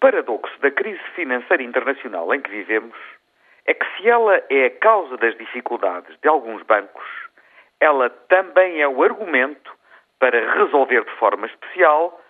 [0.00, 2.96] paradoxo da crise financeira internacional em que vivemos
[3.66, 7.04] é que, se ela é a causa das dificuldades de alguns bancos,
[7.78, 9.72] ela também é o argumento
[10.18, 12.20] para resolver de forma especial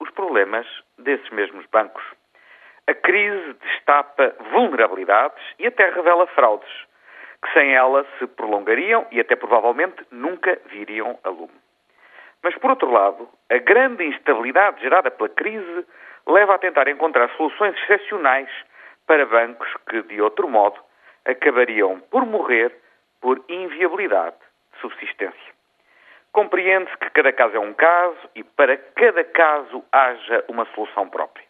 [0.00, 0.66] os problemas
[0.98, 2.02] desses mesmos bancos.
[2.86, 6.70] A crise destapa vulnerabilidades e até revela fraudes,
[7.42, 11.64] que sem ela se prolongariam e até provavelmente nunca viriam a lume.
[12.42, 15.86] Mas, por outro lado, a grande instabilidade gerada pela crise
[16.26, 18.48] leva a tentar encontrar soluções excepcionais
[19.06, 20.80] para bancos que, de outro modo,
[21.24, 22.74] acabariam por morrer
[23.20, 24.36] por inviabilidade
[24.74, 25.54] de subsistência.
[26.32, 31.44] Compreende-se que cada caso é um caso e para cada caso haja uma solução própria.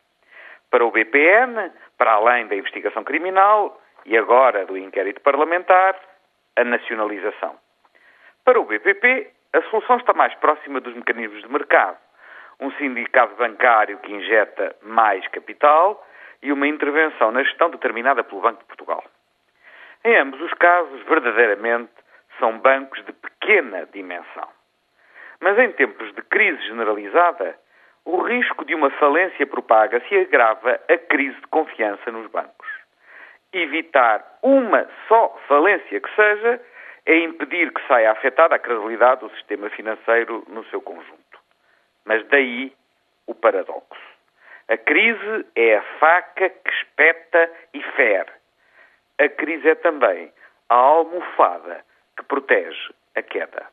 [0.70, 5.98] Para o BPN, para além da investigação criminal e agora do inquérito parlamentar,
[6.56, 7.56] a nacionalização.
[8.44, 11.96] Para o BPP, a solução está mais próxima dos mecanismos de mercado.
[12.60, 16.06] Um sindicato bancário que injeta mais capital
[16.42, 19.02] e uma intervenção na gestão determinada pelo Banco de Portugal.
[20.04, 21.90] Em ambos os casos, verdadeiramente,
[22.38, 24.48] são bancos de pequena dimensão.
[25.40, 27.58] Mas em tempos de crise generalizada,
[28.04, 32.68] o risco de uma falência propaga-se e agrava a crise de confiança nos bancos.
[33.52, 36.60] Evitar uma só falência que seja
[37.06, 41.23] é impedir que saia afetada a credibilidade do sistema financeiro no seu conjunto.
[42.04, 42.72] Mas daí
[43.26, 44.14] o paradoxo.
[44.68, 48.32] A crise é a faca que espeta e fere.
[49.18, 50.32] A crise é também
[50.68, 51.84] a almofada
[52.16, 53.66] que protege a queda.